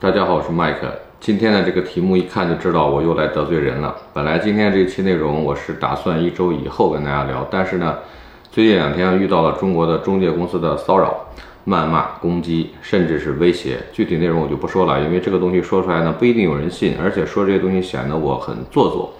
[0.00, 0.90] 大家好，我是麦克。
[1.20, 3.94] 今天的这个题目一看就知道我又来得罪人了。
[4.14, 7.98] 本来今天这期内容我是打算一周以后跟大家聊，但是呢，
[8.50, 11.26] 最近两天遇到了中国的中介公司的骚扰、
[11.66, 13.76] 谩骂、攻击，甚至是威胁。
[13.92, 19.12] 具体内容我就不说了，因为这个东西说出来呢不一定有人信，而且说这些东西显得我很做作。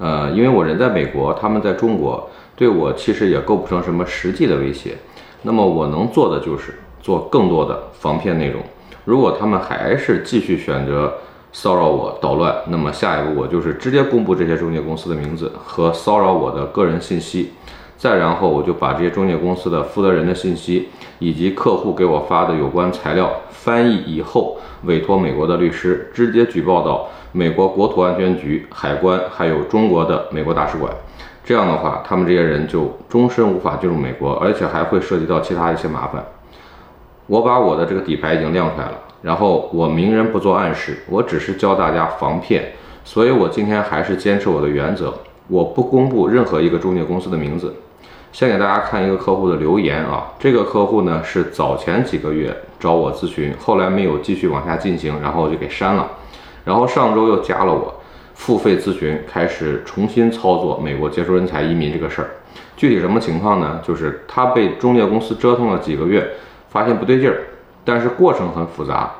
[0.00, 4.96] 呃，因为我人在美国，他们在中国，对我其实也构不成什么实际的威胁。
[5.42, 8.60] 那么我能做的就是做更多的防骗内容。
[9.06, 11.14] 如果他们还是继续选择
[11.52, 17.52] 骚扰我、捣乱，那么下一步我就是直接公布这些中介公司的名字和骚扰我的个人信息，
[17.96, 20.88] 再然后我就把这些中介公司的负责人的信息
[21.20, 30.92] 以及客户给我发的有关材料翻译以后，委托美国的律师直接举报到美国国土安全局、海关，还有中国的美国大使馆。
[31.44, 36.24] 这样的话，他们这些人就终身无法进入美国，而且还会涉及到其他一些麻烦。
[37.28, 42.72] 我把我的这个底牌已经亮出来了，然后我明人不做暗事，我只是教大家防骗，
[43.04, 45.12] 所以我今天还是坚持我的原则，
[45.48, 47.74] 我不公布任何一个中介公司的名字。
[48.30, 56.06] 先给大家看一个客户的留言啊，这个客户呢是早前几个月找我咨询，后来没有继续往下进行，然后就给删了，
[56.64, 57.94] 然后上周又加了我，
[58.34, 62.30] 付费咨询，开始重新操作美国接收人才移民这个事儿。
[62.76, 63.80] 具体什么情况呢？
[63.82, 66.30] 就是他被中介公司折腾了几个月。
[66.68, 67.38] 发现不对劲儿，
[67.86, 69.10] 但是过程很复杂。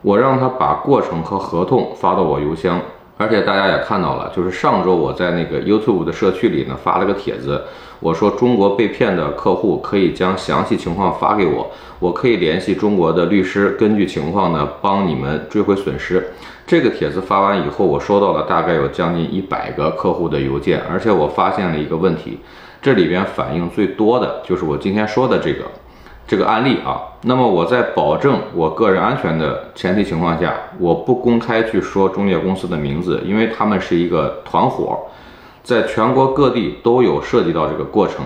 [0.00, 2.78] 我让他把过程和合同发到我邮箱，
[3.16, 7.64] 而且大家也看到了，就是上周我在那个 YouTube 的社区里呢发了个帖子，
[8.00, 11.70] 我说中国被骗的客户可以将详细情况发给我，
[12.00, 16.32] 我可以联系中国的律师，根据情况呢帮你们追回损失。
[16.66, 22.40] 这个帖子发完以后，我收到了大概有将近一百个客户的邮件，而且我发现了一个问题，
[22.82, 25.64] 这里边反映最多的就是我今天说的这个。
[26.26, 35.00] 这个案例啊，那么我在保证我个人安全的前提情况下，我不公开去说中介公司的名字，因为他们是一个团伙，
[35.62, 38.24] 在全国各地都有涉及到这个过程。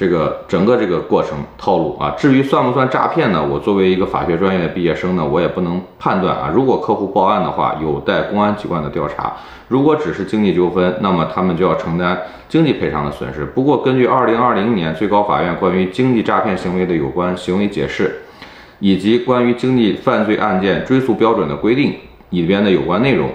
[0.00, 3.46] 这个整个这个过程套路啊，至于算不算诈骗呢？
[3.46, 6.50] 我作为一个法学专业的毕业生呢，我也不能判断啊。
[6.54, 9.36] 如果客户报案的话，有待公安机关的调查；
[9.68, 12.18] 如果只是经济纠纷，那么他们就要承担
[12.48, 13.44] 经济赔偿的损失。
[13.44, 18.22] 不过，根据二零二零年最高法院关于经济诈骗行为的有关行为解释，
[18.78, 21.94] 以及关于经济犯罪案件追诉标准的规定
[22.30, 23.28] 里边的有关内容。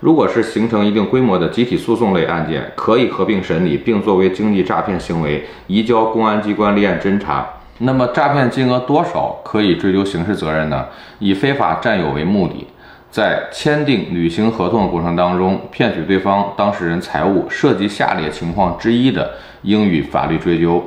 [0.00, 7.46] 如果是形成一定规模的集体诉讼类案件，可以合并审理，并作为经济诈骗行为移交公安机关立案侦查。
[7.78, 10.86] 那么，诈骗金额多少可以追究刑事责任呢？
[11.18, 12.66] 以非法占有为目的，
[13.10, 19.32] 在签订履行合同的过程当中，骗取对方当事人财物，涉及下列情况之一的，
[19.62, 20.82] 应予法律追究：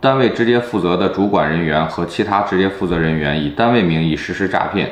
[0.00, 4.90] 单位直接负责的主管人员和其他直接负责人员以单位名义实施诈骗，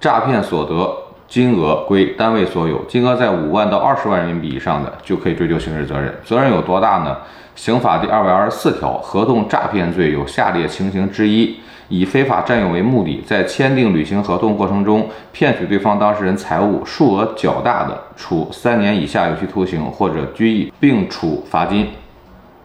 [0.00, 0.94] 诈骗所得。
[1.32, 6.14] 金额归单位所有，金额在五万到二十万人民币以上的就可以追究刑事责任。
[6.22, 7.16] 责任有多大呢？
[7.56, 11.56] 刑法第二百二十四条，合同诈骗罪有下列情形之一：
[11.88, 21.86] 以非法占有为目的，在签订履行合同过程中骗取对方当事人财物，数额较大的，处三年以下有期徒刑或者拘役，并处罚金；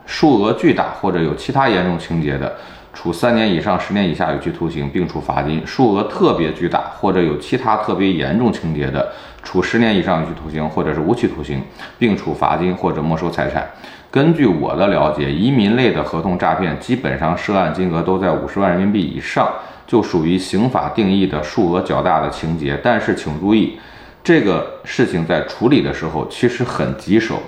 [0.06, 2.54] 数额巨大或者有其他严重情节的。
[2.98, 9.14] 处三年以上十年以下有期徒刑，并处罚金；数额特别巨大或者有其他特别严重情节的，
[9.44, 11.62] 处十年以上有期徒刑或者是无期徒刑，
[12.00, 13.70] 并处罚金或者没收财产。
[14.10, 19.48] 根据我的了解，移民类的合同诈骗基本上涉案金额都在五十万人民币以上，
[19.86, 22.80] 就属于刑法定义的数额较大的情节。
[22.82, 23.78] 但是请注意，
[24.24, 27.40] 这个事情在处理的时候其实很棘手，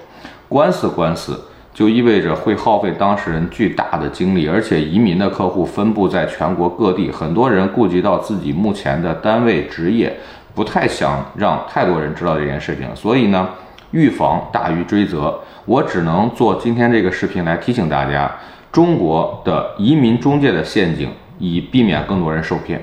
[0.48, 1.44] 官司官司。
[1.74, 10.18] 就意味着会耗费当事人巨大的精力，而且移民的客户分布在全国各地，很多人顾及到自己目前的单位职业，
[10.54, 13.48] 不太想让太多人知道这件事情，所以呢，
[13.92, 15.40] 预防大于追责。
[15.66, 18.30] 我只能做今天这个视频来提醒大家，
[18.72, 22.82] 中国的移民中介的陷阱，以避免更多人受骗。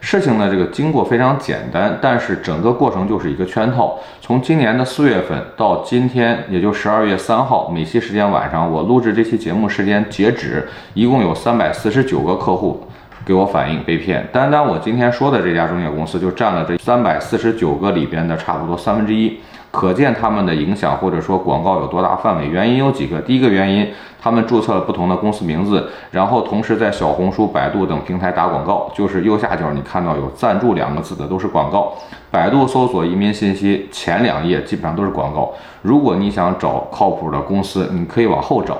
[0.00, 3.98] 事情呢，这个经过非常简单，但是整个过程就是一个圈套。
[4.20, 12.86] 从今年的四月份到今天，也就十二月三号，美西时间晚上，我录制这期节目时间截止，一共有三百四十九个客户
[13.24, 14.28] 给我反映被骗。
[14.32, 19.40] 单单我今天说的这家中介公司就占了这三百四十九个里边的差不多三分之一。
[19.76, 22.46] 可见他们的影响或者说广告有多大范围？
[22.46, 23.20] 原因有几个。
[23.20, 23.86] 第一个原因，
[24.18, 31.92] 他们注册了不同的公司名字，然后同时在小红书、百度等平台打广告，就是右下角你看到有赞助两个字的都是广告。
[32.30, 35.52] 百度搜索移民信息，前两页基本上都是广告。
[35.82, 38.78] 如果你想找靠谱的公司，你可以往后找，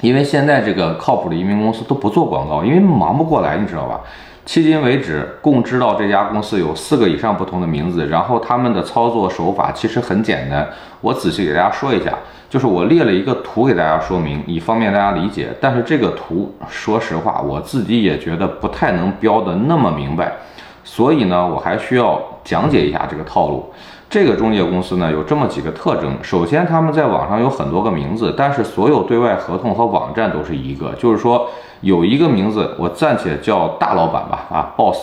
[0.00, 4.00] 因为现在这个靠谱的移民公司都不做广告，因为忙不过来，你知道吧？
[4.48, 10.66] 迄今为止，共知道这家公司有四个以上不同的名字，然后他们的操作手法其实很简单。
[11.02, 12.14] 我仔细给大家说一下，
[12.48, 15.50] 就是我列了一个图给大家说明，以方便大家理解。
[15.60, 20.32] 但是这个图，说实话，我自己也觉得不太能标的那么明白，
[20.82, 23.70] 所以呢，我还需要讲解一下这个套路。
[24.10, 26.16] 这个中介公司呢，有这么几个特征。
[26.22, 31.48] 首先，他们在网上有很多个名字，但是所有对外合同和网站都是一个，就是说。
[31.80, 34.98] 有一个名字，我暂且叫大老板吧，啊，boss，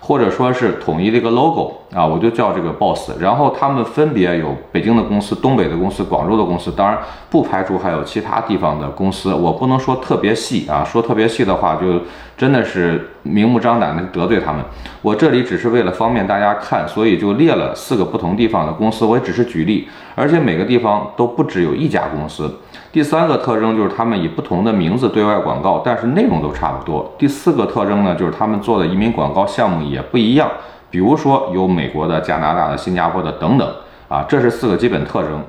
[0.00, 3.10] 或者说是统一的一个 logo 啊，我就叫这个 boss。
[3.18, 6.98] 然后他们分别有北京的公司、东北的公司、广州的公司，当然
[7.30, 9.32] 不排除还有其他地方的公司。
[9.32, 12.00] 我不能说特别细啊，说特别细的话就
[12.36, 14.62] 真的是明目张胆的得罪他们。
[15.00, 22.50] 我这里只是为了方便大家看，所以就列了四个不同地方的公司，我也只是举例，而且每个地方都不只有一家公司。
[22.90, 27.14] 第三个特征就是他们以不同的名字对外广告，但是内容都差不多。
[27.18, 30.50] 第四个特征呢，就是他们做的移民广告项目也不一样，
[30.90, 33.68] 比如说有美国的、加拿大的、新加坡的等等
[34.08, 35.42] 啊，这是四个基本特征。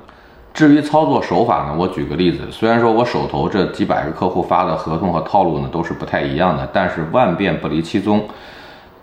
[0.53, 8.27] 至于操作手法呢，我举个例子，虽然说我手头这几百个客户发的合同和套路呢都是不太一样的，但是万变不离其宗。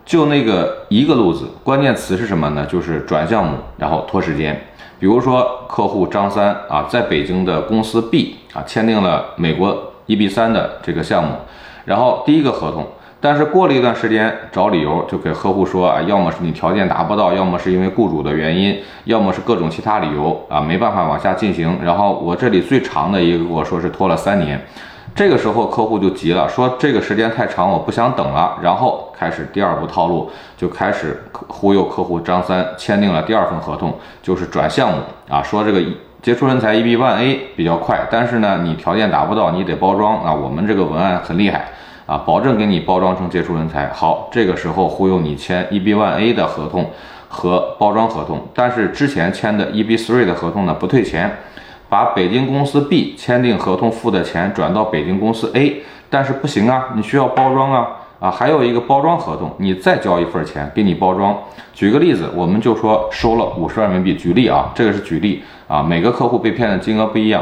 [0.04, 2.66] 就那个一个路子，关键词是什么呢？
[2.66, 4.60] 就是转项目，然后拖时间。
[4.98, 11.34] 比如说，客户张三啊，在北京的公司 B 啊，签订了美国 EB 三的这个项目，
[11.84, 12.86] 然后第一个合同，
[13.20, 21.78] 但是过了一段时间，找理由就给客户说啊，要么是你条件达不到，要么是因为雇主的原因，要么是各种其他理由啊，没办法往下进行。
[21.82, 24.60] 然后我这里最长的一个跟我说是拖了三年。
[25.14, 28.58] 这个时候客户就急了，说这个时间太长，我不想等了。
[28.60, 34.98] 然后开始第二步套路，就开始忽悠客户张三签订了第二份合同，就是转项目
[35.30, 35.80] 啊，说这个
[36.20, 41.66] 杰出人才 EB One A 比较快，但是呢你条件达不到，你得包装啊，我们这个文案很厉害
[42.06, 43.88] 啊，保证给你包装成杰出人才。
[43.88, 46.90] 好，这个时候忽悠你签 EB One A 的合同
[47.28, 51.36] 和包装合同，但是之前签的 EB Three 的合同呢不退钱。
[51.88, 57.86] 把北京公司 B 签订合同付的钱转到北京公司 A，但是不行啊，你需要包装啊
[58.18, 61.38] 啊，还有一个包装合同，你再交一份钱给你包装。
[61.72, 67.40] 举个例子，我们就说收了五十万人民币，举例啊，这个是举例啊，每个客户被骗的金额不一样。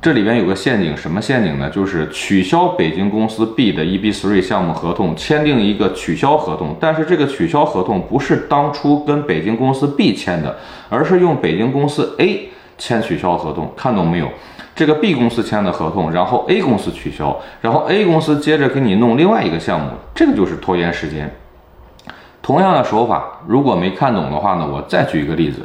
[0.00, 1.68] 这里边有个陷阱，什么陷阱呢？
[1.70, 10.56] 就是取消北京公司 B 的 EB3 项目合同，签订一个取消合同，但是这个取消合同不是当初跟北京公司 B 签的，
[10.88, 12.50] 而是用北京公司 A。
[12.80, 14.28] 签取消合同，看懂没有？
[14.72, 21.28] 这个 B 公司签的合同，然后 A 公司取消，然后 A 公司接着给你弄另外一个项目，这个就是拖延时间。
[22.40, 25.62] 同样的手法，如果没看懂的话呢，我再举一个例子：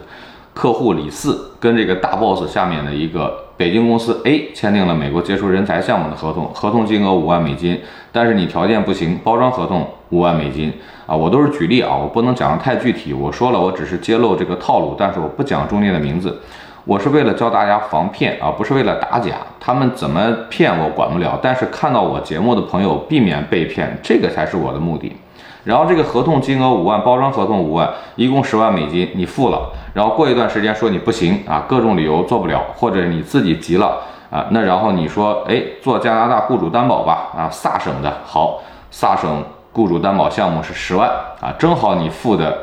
[0.55, 7.79] 客户李四跟这个大 boss 下面的一个北京公司 A 签订了美国杰出人才项目的合同，合同金额五万美金，
[8.11, 10.73] 但是你条件不行，包装合同五万美金
[11.05, 13.13] 啊，我都是举例啊，我不能讲的太具体。
[13.13, 16.41] 我说了，我只是揭露这个套路，但是我不讲中介的名字。
[16.85, 19.35] 我是为了教大家防骗啊，不是为了打假。
[19.59, 25.15] 他们怎么骗我管不了，但是看到我节目的朋友避免被骗，这个才是我的目的。
[25.63, 29.69] 然后这个合同金额五万，包装合同五万，一共十万美金，你付了。
[29.93, 38.61] 然后过一段时间说你不行啊，各种理由做不了，或者你自己急了啊，那然后你说，哎，做加拿大雇主担保吧，啊，萨省的好，
[38.91, 42.57] 萨省雇主担保项目是十万啊，正好你付的。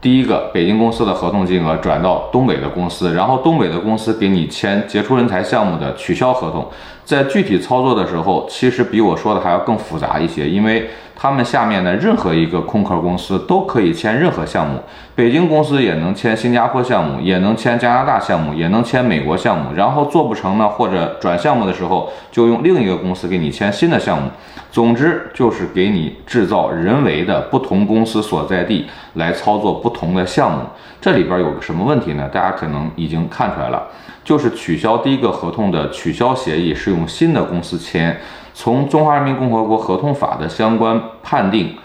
[0.00, 6.64] 第一个，北京公司的合同金额转到东北的公司，然后东北的公司给你签杰出人才项目的取消合同。
[7.04, 10.88] 在具体操作的时候，其实比我说的还要更复杂一些，因为。
[11.20, 14.80] 他们下面的任何一个空壳公司都可以签任何项目，
[15.16, 19.74] 北京公司也能签新加坡项目，也能签加拿大项目，也能签美国项目。
[19.74, 24.30] 然后做不成呢，或者转项目的时候，就用另一个公司给你签新的项目。
[24.70, 30.58] 总之就是给你制造人为的不同公司所在地来操作不同的项目。
[31.00, 32.28] 这里边有个什么问题呢？
[32.32, 33.82] 大家可能已经看出来了，
[34.22, 38.16] 就是取消第一个合同的取消协议是用新的公司签。
[38.60, 41.76] 从中华人民共和国合同法的相关判定，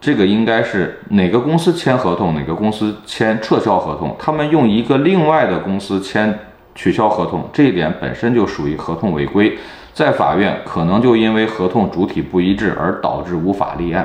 [0.00, 6.36] 这个应该是哪个公司签合同，哪个公司签撤销合同，他们用一个另外的公司签
[6.74, 9.56] 取消合同，这一点本身就属于合同违规，
[9.94, 14.04] 在法院可能就因为合同主体不一致而导致无法立案。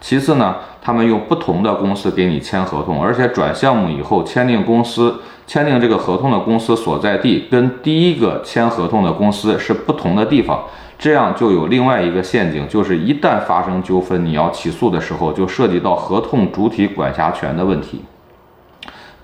[0.00, 10.64] 其次呢，他们用不同的公司给你签合同，而且转项目以后签订公司签订这个合同的公司所在地跟第一个签合同的公司是不同的地方。
[10.98, 18.02] 这样就有另外一个陷阱，就是一旦发生纠纷，你要起诉的时候，就涉及到合同主体管辖权的问题。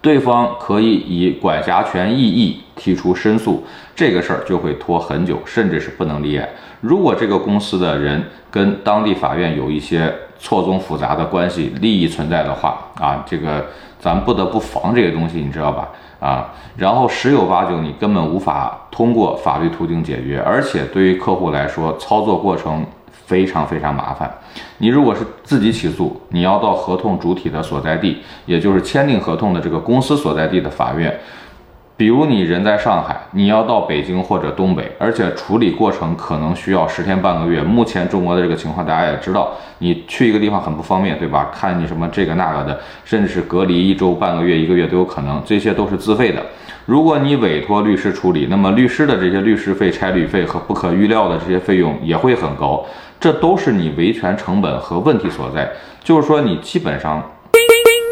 [0.01, 3.65] 对方可以以管辖权异议提出申诉，
[3.97, 6.49] 这个事儿就会拖很久，甚至是不能立案。
[6.81, 13.65] 如果这个公司的人跟当地法院有一些错综复杂的关系、利益存在的话啊，这个
[13.99, 15.89] 咱不得不防这些东西，你知道吧？
[16.21, 24.33] 啊，然后十有八九你根本无法通过法律途径解决，而且对于客户来说，操作过程非常非常麻烦。
[24.79, 31.15] 你如果是自己起诉，你要到合同主体的所在地，也就是签订合同的这个公司所在地的法院。
[31.97, 37.63] 比如你人在上海，你要到北京或者东北，而且处理过程可能需要十天半个月。
[37.63, 41.53] 目前中国的这个情况大家也知道，你去一个地方很不方便，对吧？
[41.55, 46.45] 看你什么这个那个的，甚至是隔离一周、半个月、一个月都有可能，这些都是自费的。
[46.85, 52.85] 如果你委托律师处理，那么律师的这些律师费、差旅费和不可预料的这些费用也会很高，
[53.21, 55.71] 这都是你维权成本和问题所在。
[56.03, 57.23] 就是说，你基本上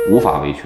[0.09, 0.63] 无法维权。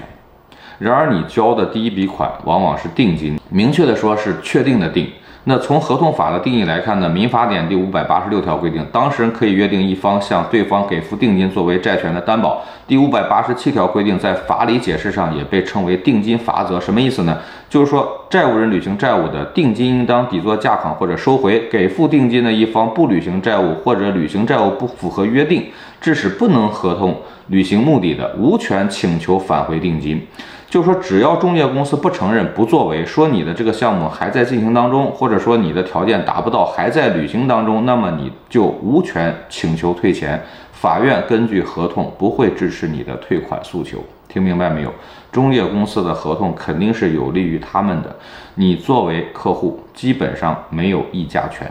[0.79, 5.07] 然而，你交的第一笔款往往是定金，明确的说是确定的定。
[5.45, 12.61] 那从合同法的定义来看呢，《民法典》第五百八十六条规定，当事人可以约定一方向对方给付定金作为债权的担保。
[12.85, 16.79] 第五百八十七条规定，在法理解释上也被称为定金罚则。
[16.79, 17.37] 什么意思呢？
[17.69, 21.67] 就是说，债务人履行债务的定金应当抵作价款或者收回。
[21.69, 25.65] 给付定金的一方不履行债务或者履行债务不符合约定，
[26.01, 27.15] 致使不能合同
[27.47, 30.27] 履行目的的，无权请求返回定金。
[30.69, 40.43] 就说，只要中介公司不承认、不作为，说你的这个项目还在进行当中，或者说你的条件达不到，还在履行当中，那么你就无权请求退钱。
[40.73, 44.03] 法院根据合同不会支持你的退款诉求。
[44.27, 44.93] 听明白没有？
[45.31, 48.13] 中介公司的合同肯定是有利于他们的，
[48.55, 51.65] 你作为客户基本上没有议价权。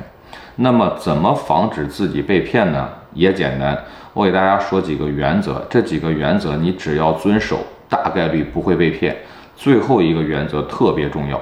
[0.57, 2.89] 那么，怎么防止自己被骗呢？
[3.13, 3.79] 也简单，
[4.15, 7.59] 我给大家说几个原则，这几个原则你只要遵守。
[7.89, 9.17] 大概率不会被骗。
[9.55, 11.41] 最后一个原则特别重要，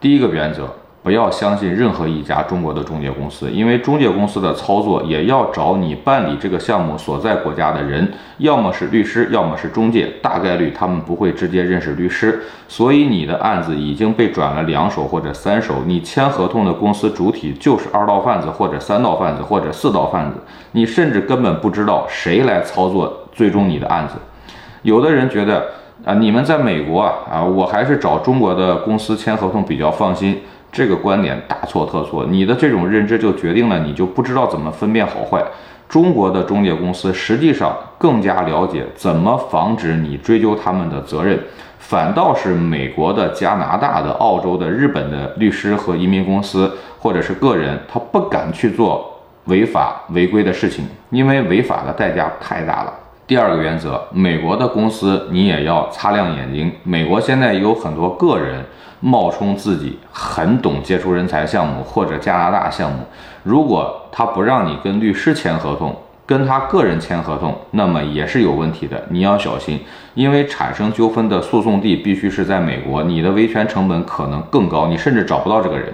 [0.00, 0.66] 第一个原则，
[1.02, 20.38] 不要相信任何一家中国的中介公司，因为中介公司的操作也要找你办理这个项目所在国家的人，要么是律师，要么是中介，大概率他们不会直接认识律师，所以你的案子已经被转了两手或者三手，你签合同的公司主体就是二道贩子或者三道贩子或者四道贩子，
[20.72, 24.14] 你甚至根本不知道谁来操作最终你的案子。
[24.84, 25.66] 有的人觉得
[26.04, 30.40] 啊，你们在美国啊，啊，我还是找中国的公司签合同比较放心。
[30.70, 35.42] 这个观点大错特错，你的这种认知就决定了你就不知道怎么分辨好坏。
[35.88, 41.38] 中国的中介公司实际上更加了解怎么防止你追究他们的责任，
[41.78, 52.92] 反倒是美国的、加拿大的、澳洲的、日本的律师和移民公司或者是个人，他不敢去做违法违规的事情，因为违法的代价太大了。
[53.26, 56.70] 第二个原则，美国的公司你也要擦亮眼睛。
[56.82, 58.62] 美国现在有很多个人
[59.00, 62.98] 冒充自己很懂杰出人才项目或者加拿大项目，
[63.42, 69.02] 如果他不让你跟律师签合同，跟他个人签合同，那么也是有问题的。
[69.08, 69.80] 你要小心，
[70.12, 75.90] 因为产生纠纷的诉讼地必须是在美国，你的维权成本可能更高，你甚至找不到这个人。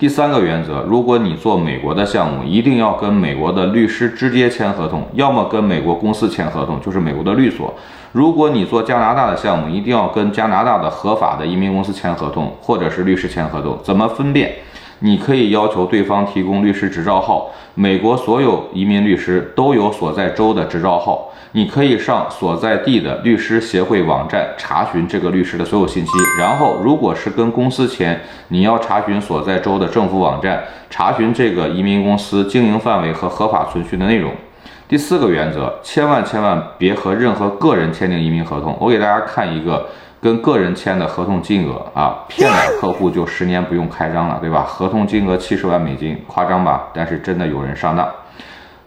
[0.00, 7.74] 第三个原则，如果你做美国的项目，一定要跟美国的律师直接签合同，要么跟美国公司签合同，就是美国的律所。
[8.12, 13.78] 如果你做加拿大的项目，一定要跟加拿大的合法的移民公司签合同，或者是律师签合同。
[13.82, 14.50] 怎么分辨？
[15.02, 26.12] 你可以要求对方提供律师执照号，美国所有移民律师都有所在州的执照号，你可以上所在地的律师协会网站查询这个律师的所有信息。
[26.38, 34.30] 然后，如果是跟公司签，你要查询所在州的政府网站，查询这个移民公司经营范围和合法存续的内容。
[34.86, 38.76] 第四个原则，千万千万别和任何个人签订移民合同。
[38.78, 39.86] 我给大家看一个。
[40.22, 44.62] 跟个人签的合同金额啊，骗了客户就十年不用开张了，对吧？
[44.66, 46.88] 合同金额七十万美金，夸张吧？
[46.92, 48.06] 但是真的有人上当。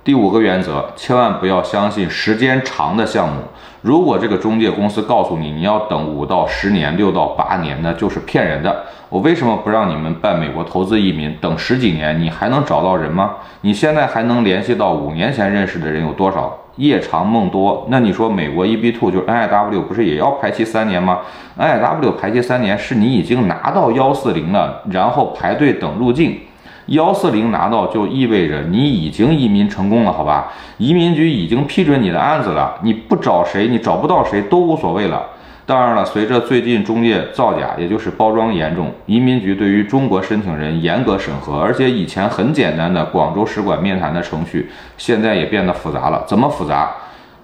[0.04, 3.42] 第五个原则，千万不要相信时间长的项目。
[3.82, 8.84] 如果这个中介公司告诉你你要等五到十年、六到八年，那就是骗人的。
[9.10, 11.36] 我为什么不让你们办美国投资移民？
[11.42, 13.32] 等十几年，你还能找到人吗？
[13.62, 16.58] 你现在还能联系到五年前认识的人有多少？
[16.78, 21.20] 夜长梦多，那你说美国 EB Two 就是 NIW 不是也要排期三年吗
[21.58, 26.40] ？NIW 排期三年是你已经拿到幺四零了，然后排队等入境。
[26.88, 30.52] 幺四零拿到就意味着你已经移民成功了，好吧？
[30.78, 35.26] 移民局已经批准你的案子了，你不找谁，你找不到谁都无所谓了。
[35.66, 46.24] 当然了，随着最近中介造假，也就是包装严重，移民局对于中国申请人严格审核，而且以前很简单的广州使馆面谈的程序，现在也变得复杂了。
[46.28, 46.92] 怎么复杂？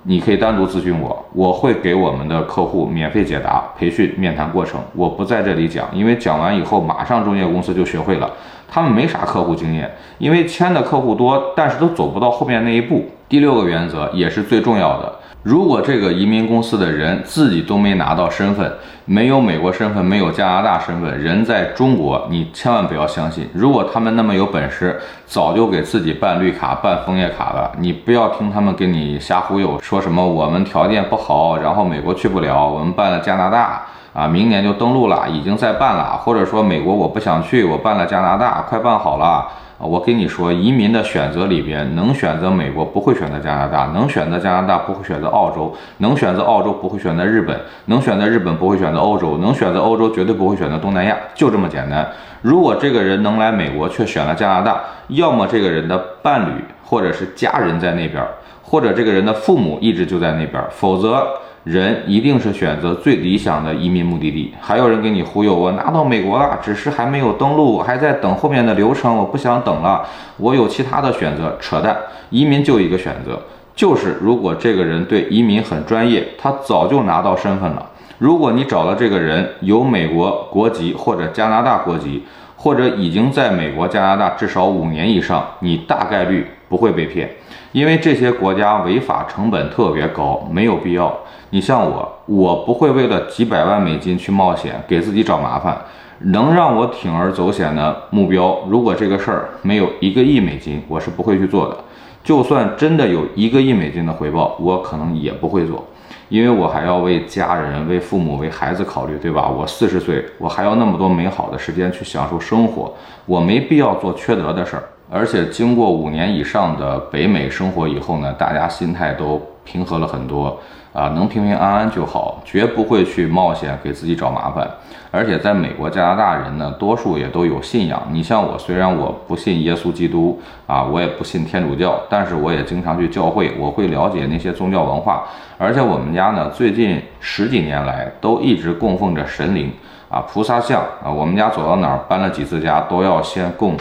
[0.03, 4.79] 你可以单独咨询我，我会给我们的客户免费解答培训面谈过程。
[4.95, 8.31] 我不在这里讲，因为讲完以后马上中介公司就学会了，
[8.67, 13.09] 他们没啥客户经验，因为签的客户多，但是都走不到后面那一步。
[13.27, 15.18] 第六个原则也是最重要的。
[15.43, 18.69] 如果这个移民公司的人自己都没拿到身份，
[19.05, 23.47] 没有美国身份，没有加拿大身份，人在中国，你千万不要相信。
[23.53, 27.71] 如果他们那么有本事，早就给自己办绿卡、办枫叶卡了。
[27.79, 39.47] 你不要听他们给你瞎忽悠，说什么我们条件不好，然后美国去不了，我们办了加拿大啊，明年就登陆了，已经在办了，或者说美国我不想去，我办了加拿大，快办好了。
[39.81, 52.05] 我跟你说，移民的选择里边，能选择美国不会选择加拿大，能选择加拿大不会选择澳洲，能选择澳洲不会选择日本，能选择日本不会选择欧洲，能选择欧洲绝对不会选择东南亚，就这么简单。
[52.41, 58.21] 如果这个人能来美国却选了加拿大，要么这个人的伴侣或者是家人在那边，
[58.61, 61.25] 或者这个人的父母一直就在那边，否则。
[61.63, 64.53] 人一定是选择最理想的移民目的地。
[64.61, 70.05] 还有人给你忽悠，我拿到美国了，只是还没有登陆，还在等后面的流程，我不想等了，
[70.37, 71.55] 我有其他的选择。
[71.59, 71.95] 扯淡，
[72.29, 73.39] 移民就一个选择，
[73.75, 77.85] 就是如果这个人对移民很专业，他早就拿到身份了。
[78.17, 82.23] 如果你找的这个人有美国国籍或者加拿大国籍，
[82.55, 87.29] 或者已经在美国、加拿大至少五年以上，你大概率不会被骗，
[87.71, 91.17] 因为这些国家违法成本特别高，没有必要。
[91.51, 95.77] 你像我，我不会为了几百万美金去冒险，给自己找麻烦。
[96.19, 101.77] 能让我铤而走险的目标，如果这个事儿没有一个亿美金，我是不会去做的。
[102.23, 105.83] 就算真的有一个亿美金的回报，我可能也不会做，
[106.27, 109.47] 因为我还要为家人、为父母、为孩子考虑，对吧？
[109.47, 112.93] 我四十岁，我还要那么多美好的时间去享受生活，
[113.25, 114.83] 我没必要做缺德的事儿。
[115.09, 120.59] 而且经过五年以上的北美生活以后呢，大家心态都平和了很多。
[120.91, 124.67] 啊，能平平安安就好，绝不会去冒险给自己找麻烦。
[125.11, 128.01] 而且在美国、加拿大人呢，多数也都有信仰。
[128.11, 135.23] 你像我，虽然我不信耶稣基督啊，我也不信天主教，但是我也经常去教会，我会了解那些宗教文化。
[135.57, 139.71] 而且我们家呢，最近十几年来都一直供奉着神灵
[140.09, 141.09] 啊，菩萨像啊。
[141.09, 143.75] 我们家走到哪儿搬了几次家，都要先供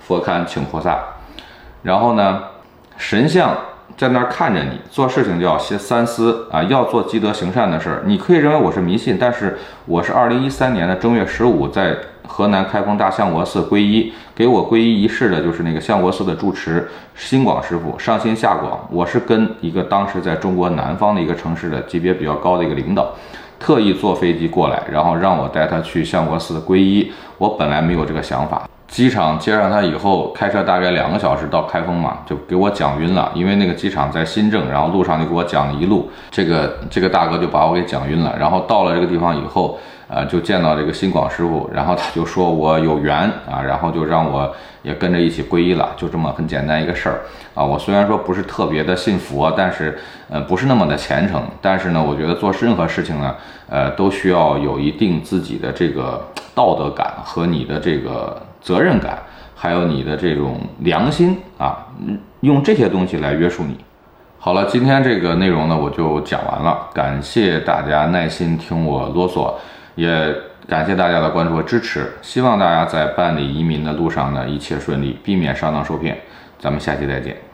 [0.00, 0.98] 佛龛请菩萨，
[1.82, 2.42] 然后呢，
[2.96, 3.54] 神像。
[3.96, 8.02] 在那儿看着你做事情就要先三思啊，要做积德行善的事儿。
[8.04, 18.78] 你可以认为我是迷信，但是我是二零一三年的正月十五在河南开封大相国寺皈依，给我皈依仪式的就是那个相国寺的住持新广师傅，上心下广。
[18.90, 23.12] 我是跟一个当时在中国南方的一个城市的级别比较高的一个领导，
[23.60, 27.12] 特意坐飞机过来，然后让我带他去相国寺皈依。
[27.38, 28.66] 我本来没有这个想法。
[28.92, 33.32] 机场接上他以后，开车大概两个小时到开封嘛，就给我讲晕了。
[33.34, 38.36] 因为那个机场在新郑，然后路上就给我讲了一路，这个这个大哥就把我给讲晕了。
[38.38, 39.78] 然后到了这个地方以后，
[40.08, 43.16] 呃，就见到这个新广师傅，然后他就说我有缘
[43.50, 47.22] 啊，然后就让我也跟着一起皈依了，就这么很简单一个事儿
[47.54, 47.64] 啊。
[47.64, 53.34] 我虽然说不是特别的信佛，但是呃不是那么的虔诚，但是呢，我觉得做任何事情呢，
[53.70, 56.22] 呃，都需要有一定自己的这个
[56.54, 58.36] 道德感和你的这个。
[58.62, 59.18] 责任感，
[59.54, 61.86] 还有你的这种良心啊，
[62.40, 63.76] 用这些东西来约束你。
[64.38, 66.88] 好了，今天这个内容呢，我就讲完了。
[66.94, 69.54] 感谢大家耐心听我啰嗦，
[69.94, 70.34] 也
[70.66, 72.12] 感谢大家的关注和支持。
[72.22, 76.18] 希望大家在办理移民的路上呢，一切顺利，避免上当受骗。
[76.58, 77.51] 咱们下期再见。